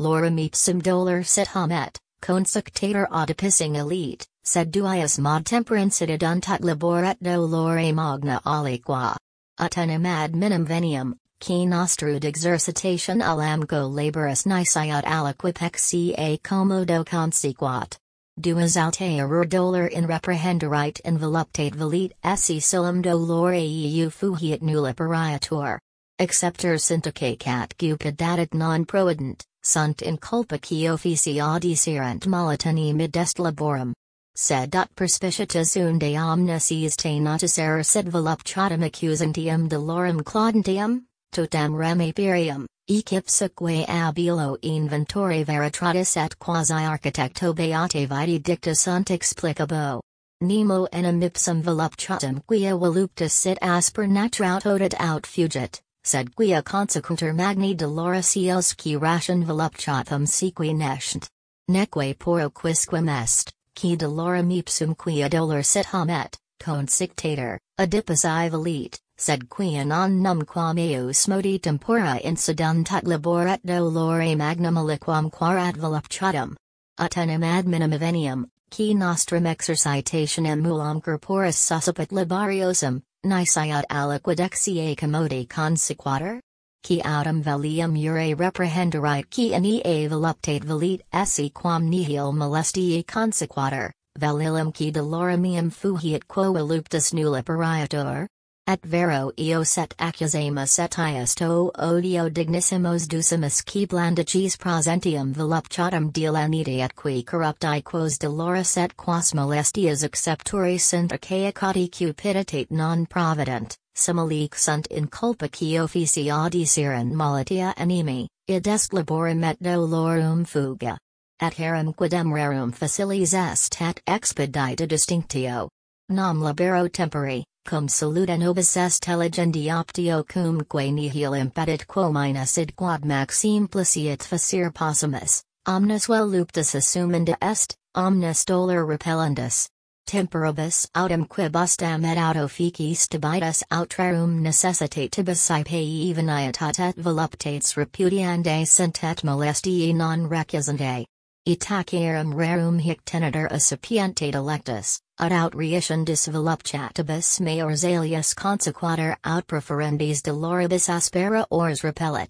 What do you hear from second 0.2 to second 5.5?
ipsum dolor sit hamet, consectator audipissing elite, sed duius mod